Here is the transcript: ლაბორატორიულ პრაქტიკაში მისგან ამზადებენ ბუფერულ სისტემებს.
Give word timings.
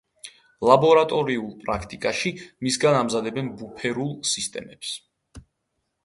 ლაბორატორიულ 0.67 1.51
პრაქტიკაში 1.65 2.31
მისგან 2.67 2.97
ამზადებენ 3.01 3.51
ბუფერულ 3.59 4.09
სისტემებს. 4.31 4.95